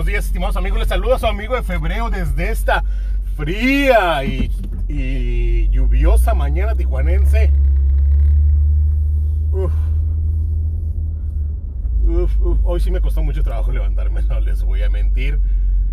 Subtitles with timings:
[0.00, 0.78] buenos días, estimados amigos.
[0.78, 2.84] Les saluda a su amigo de febrero desde esta
[3.36, 7.50] fría y, lluviosa mañana tijuanense.
[9.52, 9.70] Uf.
[12.62, 15.38] Hoy sí me costó mucho trabajo levantarme, no les voy a mentir.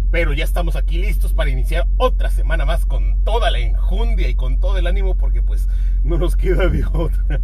[0.09, 4.35] Pero ya estamos aquí listos para iniciar otra semana más con toda la enjundia y
[4.35, 5.67] con todo el ánimo porque pues
[6.03, 7.41] no nos queda de otra.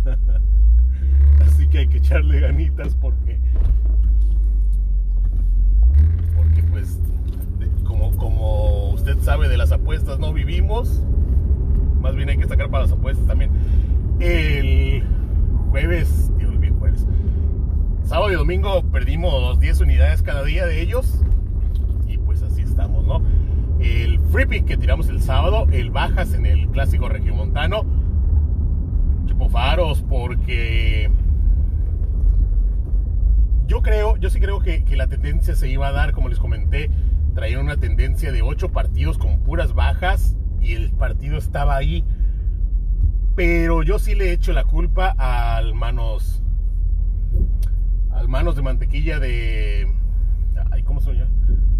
[1.45, 3.37] Así que hay que echarle ganitas porque
[6.43, 6.99] porque pues
[7.85, 11.03] como, como usted sabe de las apuestas no vivimos,
[12.01, 13.51] más bien hay que sacar para las apuestas también.
[14.19, 15.03] El
[15.69, 17.05] jueves, el jueves,
[18.03, 21.23] sábado y domingo perdimos 10 unidades cada día de ellos
[22.07, 23.21] y pues así estamos, ¿no?
[23.79, 27.85] El free pick que tiramos el sábado, el bajas en el clásico regiomontano,
[29.27, 31.11] tipo faros porque
[33.67, 36.89] yo creo, yo sí creo que, la tendencia se iba a dar, como les comenté,
[37.33, 42.03] traían una tendencia de ocho partidos con puras bajas y el partido estaba ahí.
[43.35, 46.43] Pero yo sí le echo la culpa al manos,
[48.11, 49.91] al manos de mantequilla de,
[50.71, 51.31] ay, ¿cómo se llama?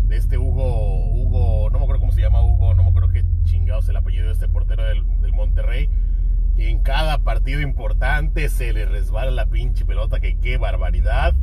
[0.08, 3.24] De este Hugo, Hugo, no me acuerdo cómo se llama Hugo, no me acuerdo qué
[3.44, 5.90] chingados el apellido de este portero del, del Monterrey.
[6.56, 11.36] Que en cada partido importante se le resbala la pinche pelota, que qué barbaridad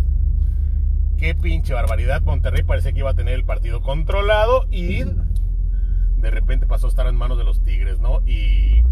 [1.20, 2.22] qué pinche barbaridad.
[2.22, 7.06] Monterrey parecía que iba a tener el partido controlado y de repente pasó a estar
[7.06, 8.22] en manos de los Tigres, ¿no?
[8.26, 8.82] Y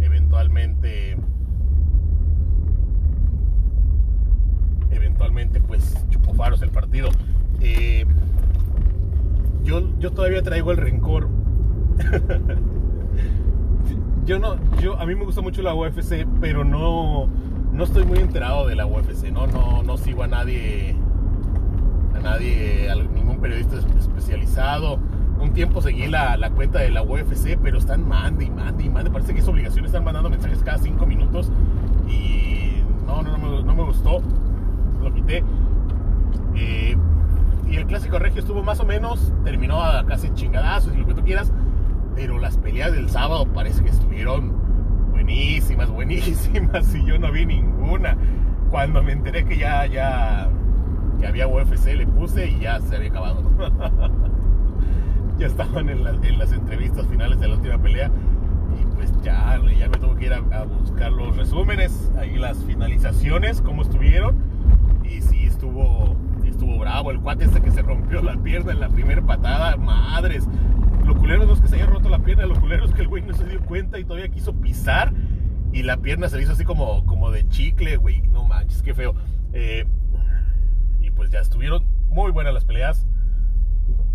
[0.00, 1.16] eventualmente,
[4.90, 7.10] eventualmente, pues chupó faros el partido.
[7.60, 8.06] Eh,
[9.62, 11.28] yo, yo todavía traigo el rencor.
[14.24, 17.28] yo no, yo, a mí me gusta mucho la UFC, pero no
[17.74, 19.46] no estoy muy enterado de la UFC, ¿no?
[19.48, 20.94] No, no sigo a nadie,
[22.14, 24.98] a nadie, ningún periodista especializado.
[25.40, 29.10] Un tiempo seguí la, cuenta de la UFC, pero están mande y mande y mande.
[29.10, 31.50] Parece que es obligación, están mandando mensajes cada cinco minutos.
[32.08, 32.74] Y
[33.06, 34.22] no, no, no, me, no me gustó.
[35.02, 35.42] Lo quité.
[36.54, 36.96] Eh,
[37.68, 41.14] y el clásico regio estuvo más o menos, terminó a casi chingadazos y lo que
[41.14, 41.52] tú quieras.
[42.14, 44.52] Pero las peleas del sábado parece que estuvieron
[45.24, 48.16] buenísimas, buenísimas, y yo no vi ninguna.
[48.70, 50.50] Cuando me enteré que ya, ya,
[51.18, 53.42] que había UFC, le puse y ya se había acabado.
[55.38, 58.10] ya estaban en, la, en, las entrevistas finales de la última pelea
[58.78, 63.62] y pues ya, ya me tuve que ir a, buscar los resúmenes, ahí las finalizaciones,
[63.62, 64.36] cómo estuvieron.
[65.04, 67.10] Y sí, estuvo, estuvo bravo.
[67.12, 70.46] El cuate este que se rompió la pierna en la primera patada, madres.
[71.04, 73.08] Lo culero no es que se haya roto la pierna, lo culero es que el
[73.08, 75.12] güey no se dio cuenta y todavía quiso pisar
[75.72, 78.22] y la pierna se le hizo así como, como de chicle, güey.
[78.22, 79.14] No manches, qué feo.
[79.52, 79.84] Eh,
[81.00, 83.06] y pues ya estuvieron muy buenas las peleas.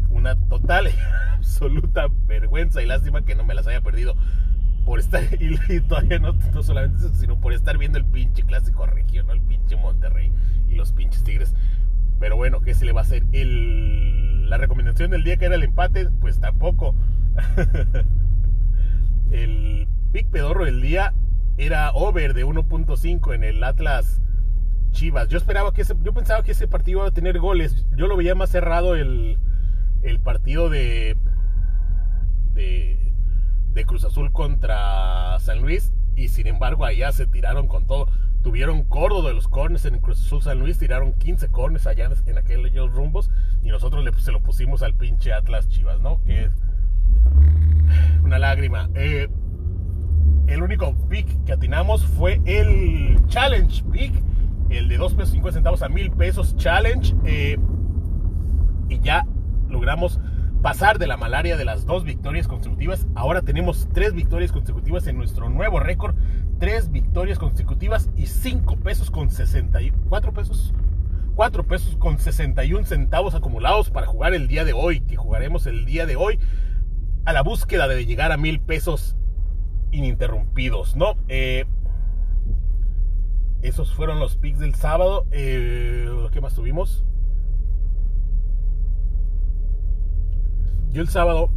[0.09, 0.89] Una total,
[1.35, 4.15] absoluta vergüenza y lástima que no me las haya perdido
[4.85, 8.43] por estar, y, y todavía no, no, solamente eso, sino por estar viendo el pinche
[8.43, 9.33] clásico regio, ¿no?
[9.33, 10.31] El pinche Monterrey
[10.69, 11.53] y los pinches Tigres.
[12.19, 13.25] Pero bueno, ¿qué se le va a hacer?
[13.33, 16.95] El, la recomendación del día que era el empate, pues tampoco.
[19.31, 21.13] el pick pedorro del día
[21.57, 24.21] era over de 1.5 en el Atlas
[24.91, 25.27] Chivas.
[25.27, 27.85] Yo esperaba que yo pensaba que ese partido iba a tener goles.
[27.95, 29.37] Yo lo veía más cerrado el,
[30.01, 31.15] el partido de,
[32.55, 33.13] de,
[33.73, 35.93] de Cruz Azul contra San Luis.
[36.15, 38.07] Y sin embargo, allá se tiraron con todo
[38.41, 42.37] tuvieron cordo de los corners en Cruz Azul San Luis, tiraron 15 corners allá en
[42.37, 43.29] aquellos rumbos
[43.61, 46.21] y nosotros le, se lo pusimos al pinche Atlas Chivas, ¿no?
[46.23, 46.51] Que es
[48.23, 48.89] una lágrima.
[48.95, 49.27] Eh,
[50.47, 54.13] el único pick que atinamos fue el Challenge Pick,
[54.69, 57.15] el de 2 pesos 50 centavos a 1000 pesos Challenge.
[57.25, 57.57] Eh,
[58.89, 59.25] y ya
[59.69, 60.19] logramos
[60.61, 63.07] pasar de la malaria de las dos victorias consecutivas.
[63.15, 66.15] Ahora tenemos tres victorias consecutivas en nuestro nuevo récord.
[66.59, 70.73] Tres victorias consecutivas y 5 pesos con 64 pesos.
[71.35, 75.85] 4 pesos con 61 centavos acumulados para jugar el día de hoy, que jugaremos el
[75.85, 76.39] día de hoy
[77.23, 79.15] a la búsqueda de llegar a mil pesos
[79.91, 81.15] ininterrumpidos, ¿no?
[81.29, 81.65] Eh,
[83.61, 85.27] esos fueron los picks del sábado.
[85.31, 87.05] Eh, ¿Qué más tuvimos?
[90.91, 91.49] Yo el sábado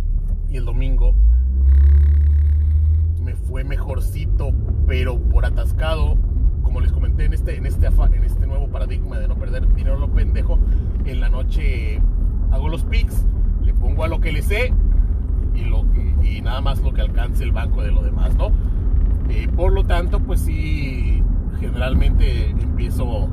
[0.48, 1.14] y el domingo
[3.22, 4.52] me fue mejorcito,
[4.86, 6.16] pero por atascado,
[6.62, 9.98] como les comenté en este, en este, en este nuevo paradigma de no perder dinero
[9.98, 10.58] lo pendejo,
[11.04, 12.00] en la noche
[12.50, 13.24] hago los picks,
[13.62, 14.72] le pongo a lo que le sé
[16.22, 18.52] y nada más lo que alcance el banco de lo demás, ¿no?
[19.28, 21.22] Eh, por lo tanto, pues sí,
[21.60, 23.28] generalmente empiezo,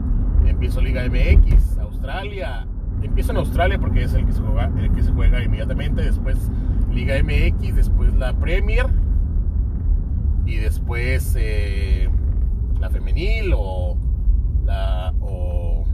[0.45, 2.68] empiezo Liga MX, Australia,
[3.01, 6.38] empiezo en Australia porque es el que se juega, inmediatamente, después
[6.92, 8.88] Liga MX, después la Premier
[10.46, 12.10] y después eh,
[12.80, 13.98] la femenil o
[14.66, 15.86] la o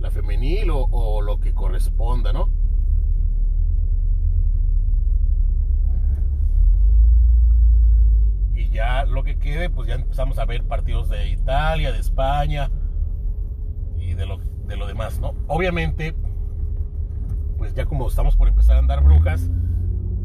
[0.00, 2.48] la femenil o, o lo que corresponda, ¿no?
[8.54, 12.70] y ya lo que quede, pues ya empezamos a ver partidos de Italia, de España
[14.14, 15.34] de lo, de lo demás, ¿no?
[15.46, 16.14] Obviamente,
[17.58, 19.50] pues ya como estamos por empezar a andar brujas,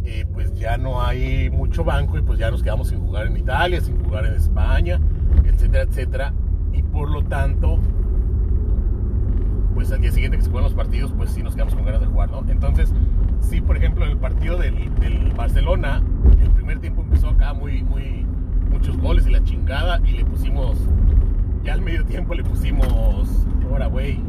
[0.05, 3.37] eh, pues ya no hay mucho banco y pues ya nos quedamos sin jugar en
[3.37, 4.99] Italia, sin jugar en España,
[5.45, 6.33] etcétera, etcétera.
[6.73, 7.79] Y por lo tanto,
[9.75, 12.01] pues al día siguiente que se juegan los partidos, pues sí nos quedamos con ganas
[12.01, 12.43] de jugar, ¿no?
[12.49, 12.91] Entonces,
[13.39, 16.01] sí, por ejemplo, el partido del, del Barcelona,
[16.41, 18.25] el primer tiempo empezó acá muy, muy,
[18.71, 20.77] muchos goles y la chingada, y le pusimos,
[21.63, 24.19] ya al medio tiempo le pusimos, ahora, güey,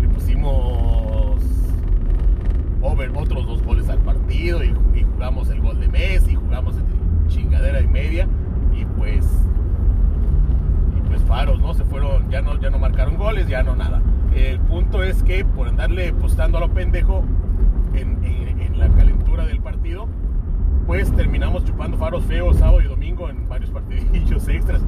[0.00, 1.42] le pusimos
[2.80, 6.76] over otros dos goles al partido, y, jugamos el gol de Messi, y jugamos
[7.26, 8.28] chingadera y media,
[8.72, 9.26] y pues
[10.96, 11.74] y pues faros, ¿no?
[11.74, 14.00] Se fueron, ya no, ya no marcaron goles, ya no nada.
[14.32, 17.24] El punto es que por andarle postando a lo pendejo
[17.94, 20.06] en, en, en, la calentura del partido,
[20.86, 24.82] pues terminamos chupando faros feos sábado y domingo en varios partidillos extras.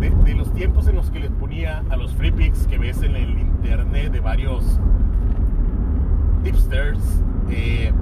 [0.00, 3.16] De, los tiempos en los que les ponía a los free picks que ves en
[3.16, 4.78] el internet de varios
[6.44, 7.00] tipsters,
[7.50, 7.92] eh,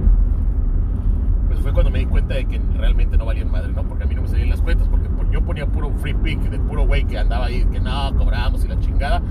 [1.47, 3.83] pues fue cuando me di cuenta de que realmente no valían madre, ¿no?
[3.87, 6.59] Porque a mí no me salían las cuentas, porque yo ponía puro free pick de
[6.59, 9.21] puro güey que andaba ahí, que no, cobramos y la chingada.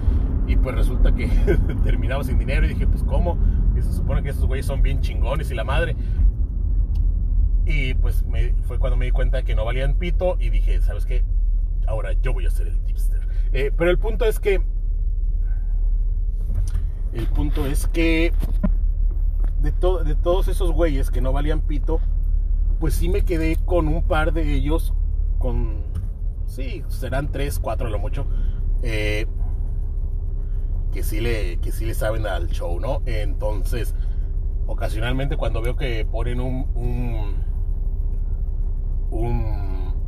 [0.46, 1.28] Y pues resulta que
[1.84, 3.38] terminaba sin dinero y dije, pues ¿cómo?
[3.76, 5.96] Y se supone que esos güeyes son bien chingones y la madre.
[7.64, 10.80] Y pues me, fue cuando me di cuenta de que no valían pito y dije,
[10.80, 11.24] ¿sabes qué?
[11.86, 13.20] Ahora yo voy a ser el tipster.
[13.52, 14.60] Eh, pero el punto es que...
[17.12, 18.32] El punto es que...
[19.60, 22.00] De, de todos esos güeyes que no valían pito,
[22.78, 24.94] pues sí me quedé con un par de ellos,
[25.38, 25.82] con...
[26.46, 28.26] Sí, serán tres, cuatro a lo mucho.
[28.82, 29.26] Eh,
[30.92, 33.02] que sí le, que sí le saben al show, ¿no?
[33.04, 33.94] Entonces,
[34.66, 37.34] ocasionalmente cuando veo que ponen un, un,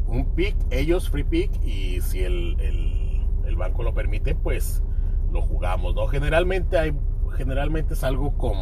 [0.09, 4.85] un pick, ellos free pick, y si el, el, banco lo permite, pues
[5.33, 5.97] lo jugamos.
[6.13, 6.93] Generalmente hay,
[7.37, 8.57] generalmente salgo con,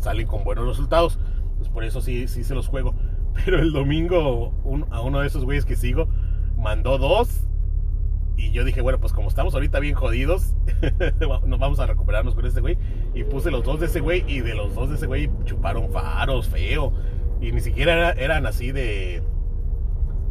[0.00, 1.18] salen con buenos resultados,
[1.56, 2.94] pues por eso sí, sí se los juego.
[3.44, 4.52] Pero el domingo
[4.90, 6.08] a uno de esos güeyes que sigo
[6.56, 7.46] mandó dos
[8.36, 10.54] y yo dije, bueno, pues como estamos ahorita bien jodidos,
[11.46, 12.76] nos vamos a recuperarnos con este güey.
[13.14, 15.90] Y puse los dos de ese güey y de los dos de ese güey chuparon
[15.90, 16.92] faros, feo.
[17.40, 19.22] Y ni siquiera era, eran así de,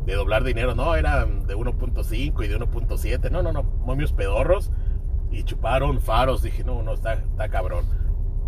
[0.06, 3.32] de doblar dinero, no, eran de 1.5 y de 1.7.
[3.32, 4.72] No, no, no, momios pedorros.
[5.32, 6.44] Y chuparon faros.
[6.44, 7.86] Dije, no, no, está, está cabrón.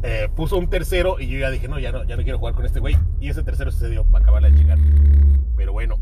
[0.04, 2.54] Eh, puso un tercero y yo ya dije, no ya, no, ya no quiero jugar
[2.54, 2.98] con este güey.
[3.19, 4.78] Y ese tercero se dio para acabar de llegar.
[5.56, 5.98] Pero bueno,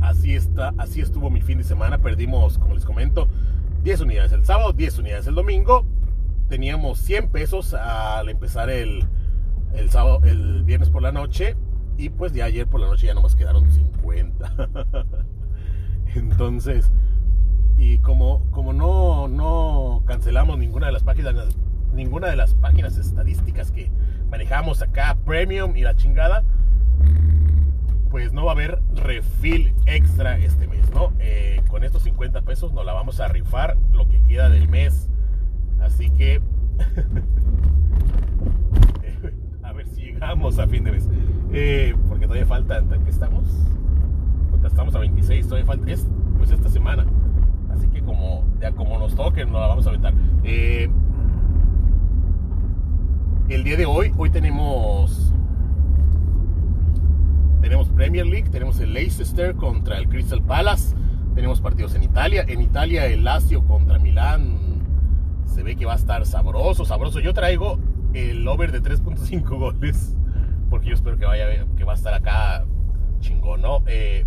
[0.00, 1.98] así está, así estuvo mi fin de semana.
[1.98, 3.28] Perdimos, como les comento,
[3.82, 5.86] 10 unidades el sábado, 10 unidades el domingo.
[6.48, 9.04] Teníamos 100 pesos al empezar el,
[9.74, 11.56] el sábado, el viernes por la noche.
[11.96, 14.52] Y pues de ayer por la noche ya nomás quedaron 50.
[16.14, 16.90] Entonces,
[17.76, 21.34] y como, como no, no cancelamos ninguna de las páginas,
[21.92, 23.90] ninguna de las páginas estadísticas que
[24.30, 26.44] manejamos acá, Premium y la chingada,
[28.10, 31.12] pues no va a haber refill extra este mes, ¿no?
[31.18, 35.08] Eh, con estos 50 pesos nos la vamos a rifar lo que queda del mes.
[35.80, 36.40] Así que
[39.62, 41.08] a ver si llegamos a fin de mes.
[41.56, 43.44] Eh, porque todavía falta, ¿qué estamos?
[44.64, 46.04] Estamos a 26, todavía falta, es
[46.36, 47.06] pues esta semana.
[47.70, 50.14] Así que como, ya como nos toque, nos la vamos a aventar.
[50.42, 50.90] Eh,
[53.48, 55.32] el día de hoy, hoy tenemos
[57.60, 60.96] tenemos Premier League, tenemos el Leicester contra el Crystal Palace,
[61.36, 64.58] tenemos partidos en Italia, en Italia el Lazio contra Milán,
[65.46, 67.20] se ve que va a estar sabroso, sabroso.
[67.20, 67.78] Yo traigo
[68.12, 70.16] el over de 3.5 goles,
[70.74, 72.64] porque yo espero que vaya, que va a estar acá
[73.20, 73.84] chingón, ¿no?
[73.86, 74.26] Eh,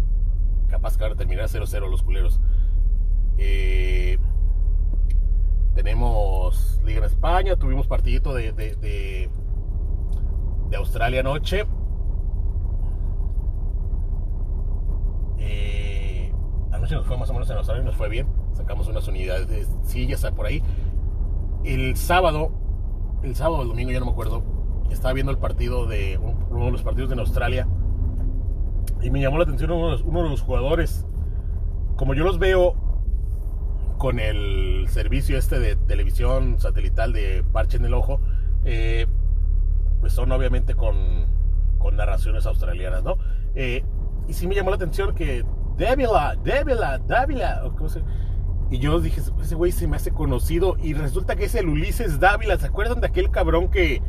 [0.70, 2.40] capaz que ahora terminar 0-0 los culeros.
[3.38, 4.18] Eh,
[5.76, 9.30] tenemos Liga en España, tuvimos partidito de, de,
[10.78, 11.66] Australia anoche.
[15.40, 16.32] Eh,
[16.72, 18.26] anoche nos fue más o menos en Australia, nos fue bien.
[18.54, 20.64] Sacamos unas unidades de sillas por ahí.
[21.66, 22.54] El sábado,
[23.22, 24.56] el sábado o el domingo, ya no me acuerdo,
[24.92, 26.18] estaba viendo el partido de
[26.50, 27.68] uno de los partidos de Australia
[29.02, 31.06] y me llamó la atención uno de los, uno de los jugadores.
[31.96, 32.76] Como yo los veo
[33.98, 38.22] con el servicio este de televisión satelital de Parche en el Ojo,
[38.66, 39.08] eh,
[40.00, 40.96] pues son obviamente con,
[41.80, 43.18] con narraciones australianas, ¿no?
[43.56, 43.84] Eh,
[44.28, 45.44] y sí me llamó la atención que
[45.78, 47.64] Dávila, Dávila, Dávila,
[48.70, 50.76] y yo dije, ese güey se me hace conocido.
[50.82, 52.58] Y resulta que es el Ulises Dávila.
[52.58, 54.02] ¿Se acuerdan de aquel cabrón que.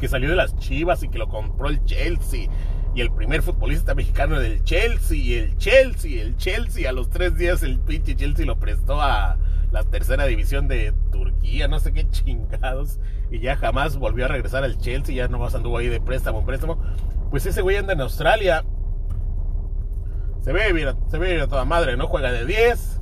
[0.00, 2.48] Que salió de las chivas y que lo compró el Chelsea?
[2.94, 5.16] Y el primer futbolista mexicano del Chelsea.
[5.16, 6.88] Y el Chelsea, el Chelsea.
[6.88, 9.36] A los tres días el pinche Chelsea lo prestó a
[9.70, 11.68] la tercera división de Turquía.
[11.68, 12.98] No sé qué chingados.
[13.30, 15.14] Y ya jamás volvió a regresar al Chelsea.
[15.14, 16.82] Ya nomás anduvo ahí de préstamo en préstamo.
[17.30, 18.64] Pues ese güey anda en Australia
[20.42, 22.06] se ve bien, se ve a toda madre, ¿no?
[22.06, 23.00] Juega de 10,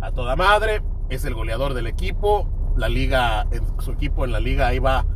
[0.00, 3.46] a toda madre, es el goleador del equipo, la liga,
[3.78, 5.06] su equipo en la liga ahí va,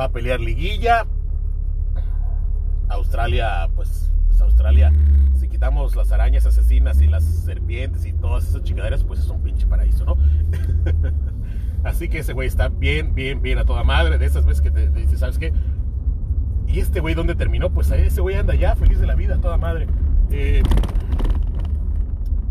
[0.00, 1.06] va a pelear liguilla.
[2.88, 4.92] Australia, pues, pues, Australia,
[5.38, 9.42] si quitamos las arañas asesinas y las serpientes y todas esas chingaderas, pues es un
[9.42, 10.16] pinche paraíso, ¿no?
[11.84, 14.70] Así que ese güey está bien, bien, bien a toda madre, de esas veces que
[14.70, 15.52] te, dices, ¿sabes qué?
[16.66, 17.70] ¿Y este güey dónde terminó?
[17.70, 19.86] Pues ese güey anda ya feliz de la vida, a toda madre.
[20.30, 20.62] Eh,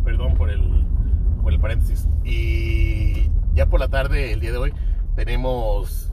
[0.04, 0.86] perdón por el,
[1.42, 2.08] por el paréntesis.
[2.24, 4.74] Y ya por la tarde, el día de hoy,
[5.16, 6.09] tenemos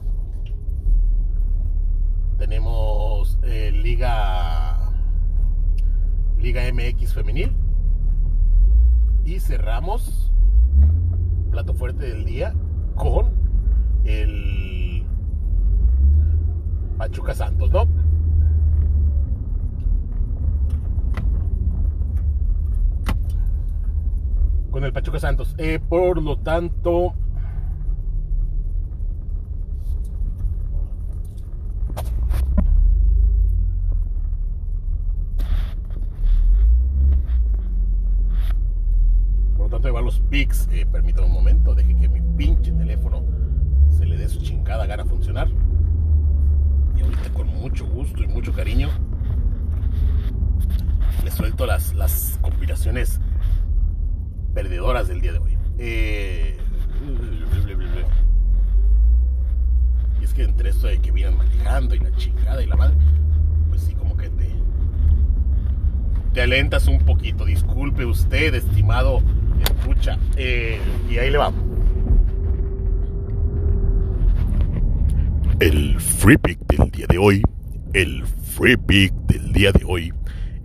[2.37, 4.91] tenemos eh, Liga
[6.39, 7.51] Liga MX femenil
[9.25, 10.31] y cerramos
[11.51, 12.53] plato fuerte del día
[12.95, 13.31] con
[14.05, 15.03] el
[16.97, 17.87] Pachuca Santos, ¿no?
[24.77, 25.55] con el Pachuca Santos.
[25.57, 27.15] Eh, por lo tanto,
[39.55, 40.69] por lo tanto, van los pics.
[40.71, 43.25] Eh, permítame un momento, deje que mi pinche teléfono
[43.89, 45.49] se le dé su chingada gana a funcionar.
[46.95, 48.89] Y ahorita con mucho gusto y mucho cariño
[51.25, 53.19] le suelto las, las compilaciones
[54.53, 55.57] perdedoras del día de hoy.
[55.77, 56.57] Eh,
[60.21, 62.95] y es que entre esto de que vienen manejando y la chingada y la madre,
[63.67, 64.49] pues sí, como que te,
[66.33, 67.43] te alentas un poquito.
[67.43, 69.21] Disculpe usted, estimado
[69.63, 70.17] escucha.
[70.35, 71.63] Eh, y ahí le vamos.
[75.59, 77.41] El free pick del día de hoy,
[77.93, 80.13] el free pick del día de hoy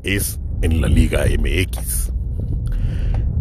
[0.02, 2.12] es en la Liga MX.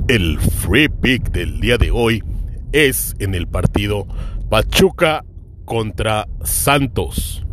[0.08, 2.24] El free pick del día de hoy
[2.72, 4.08] es en el partido
[4.50, 5.26] Pachuca
[5.66, 7.46] contra Santos.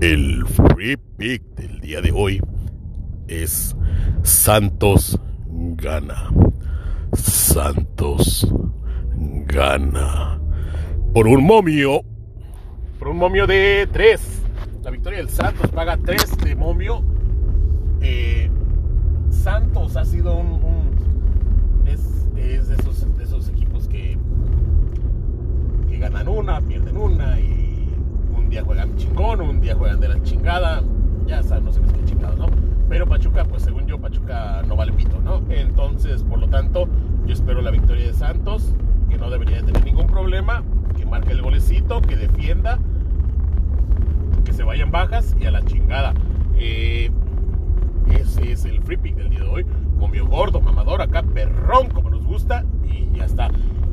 [0.00, 2.40] El free pick del día de hoy
[3.28, 3.74] es
[4.22, 5.18] Santos
[5.48, 6.30] gana.
[7.16, 8.46] Santos
[9.46, 10.40] gana.
[11.12, 12.02] Por un momio.
[12.98, 14.42] Por un momio de 3.
[14.82, 17.02] La victoria del Santos paga 3 de momio.
[18.00, 18.50] Eh,
[19.30, 20.56] Santos ha sido un
[22.52, 22.74] es de
[23.24, 24.16] esos, equipos que,
[25.88, 27.92] que ganan una, pierden una y
[28.36, 30.82] un día juegan chingón, un día juegan de la chingada,
[31.26, 32.46] ya saben, no sé qué chingados, ¿no?
[32.88, 35.42] Pero Pachuca, pues según yo, Pachuca no vale pito, ¿no?
[35.48, 36.88] Entonces, por lo tanto,
[37.26, 38.72] yo espero la victoria de Santos,
[39.10, 40.62] que no debería tener ningún problema,
[40.96, 42.78] que marque el golecito, que defienda,
[44.44, 46.14] que se vayan bajas y a la chingada.
[46.56, 47.10] Eh,
[48.12, 49.66] ese es el free pick del día de hoy.
[49.96, 52.64] Momio gordo, mamador, acá perrón, como nos gusta.
[52.84, 53.50] Y ya está.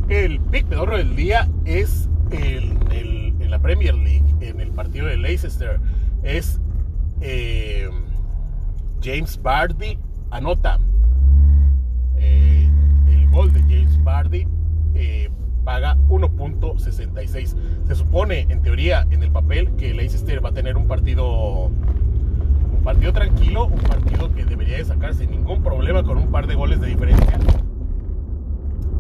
[0.10, 5.18] El pick pedorro del día es el, en la Premier League, en el partido de
[5.18, 5.80] Leicester.
[6.22, 6.62] Es
[7.22, 7.90] eh,
[9.02, 9.98] James Bardi.
[10.30, 10.80] Anota.
[13.34, 14.48] Gol de James Bardi
[14.94, 15.32] eh,
[15.64, 17.56] paga 1.66.
[17.88, 21.72] Se supone, en teoría, en el papel, que Leicester va a tener un partido
[22.84, 26.56] partido tranquilo, un partido que debería de sacar sin ningún problema con un par de
[26.56, 27.40] goles de diferencia.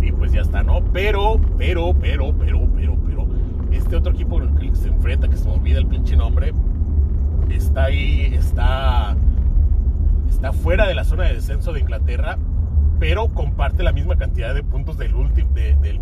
[0.02, 0.84] Y pues ya está, ¿no?
[0.94, 3.28] Pero, pero, pero, pero, pero, pero,
[3.72, 6.54] este otro equipo con el que se enfrenta, que se me olvida el pinche nombre,
[7.50, 9.16] está ahí, está,
[10.30, 12.38] está fuera de la zona de descenso de Inglaterra,
[13.00, 16.00] pero comparte la misma cantidad de puntos del, último del,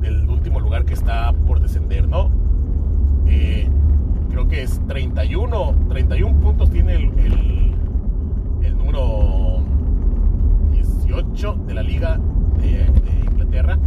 [0.00, 2.30] del último lugar que está por descender, ¿no?
[3.26, 3.68] Eh,
[4.30, 7.74] creo que es 31, 31 puntos tiene el,
[8.62, 9.62] el, número
[10.72, 12.20] 18 de la liga
[12.60, 12.86] de,
[13.30, 13.78] Inglaterra.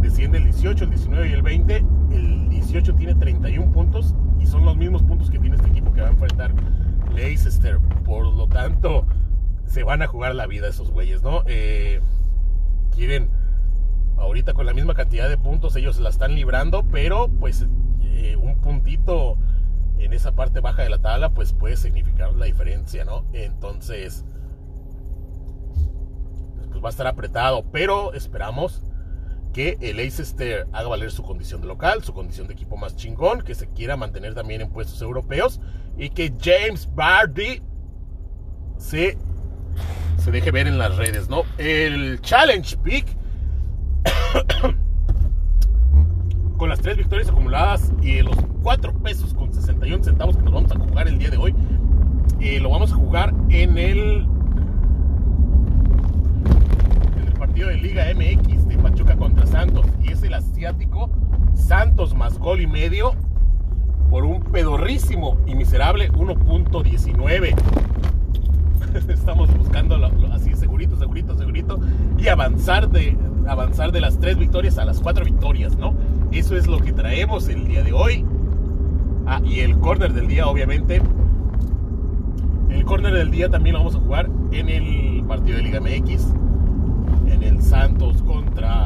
[0.00, 1.84] Desciende el 18, el 19 y el 20.
[2.12, 6.02] El 18 tiene 31 puntos y son los mismos puntos que tiene este equipo que
[6.02, 6.52] va a enfrentar
[7.14, 7.78] Leicester.
[8.04, 9.06] Por lo tanto,
[9.72, 11.44] se van a jugar la vida esos güeyes, ¿no?
[11.46, 12.02] Eh,
[14.18, 17.66] ahorita con la misma cantidad de puntos ellos la están librando, pero pues
[18.02, 19.38] eh, un puntito
[19.98, 23.24] en esa parte baja de la tabla pues puede significar la diferencia, ¿no?
[23.32, 24.26] Entonces
[26.68, 28.82] pues va a estar apretado, pero esperamos
[29.54, 33.40] que el Leicester haga valer su condición de local, su condición de equipo más chingón,
[33.40, 35.60] que se quiera mantener también en puestos europeos
[35.96, 37.62] y que James Bardi
[38.76, 39.16] se,
[40.22, 41.42] se deje ver en las redes, ¿no?
[41.58, 43.06] El Challenge Pick
[46.56, 50.70] con las tres victorias acumuladas y los cuatro pesos con 61 centavos que nos vamos
[50.70, 51.52] a jugar el día de hoy,
[52.38, 54.28] eh, lo vamos a jugar en el
[57.36, 61.10] partido de Liga MX de Pachuca contra Santos y es el asiático
[61.54, 63.16] Santos más gol y medio
[64.08, 67.56] por un pedorrísimo y miserable 1.19.
[69.08, 69.96] Estamos buscando
[70.32, 71.80] así segurito, segurito, segurito
[72.18, 75.94] y avanzar de avanzar de las tres victorias a las cuatro victorias, ¿no?
[76.30, 78.24] Eso es lo que traemos el día de hoy.
[79.26, 81.02] Ah, y el corner del día, obviamente.
[82.70, 86.34] El corner del día también lo vamos a jugar en el partido de Liga MX
[87.30, 88.81] en el Santos contra